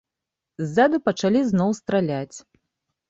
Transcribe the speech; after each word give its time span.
Ззаду 0.63 0.99
пачалі 1.09 1.39
зноў 1.53 1.77
страляць. 1.81 2.37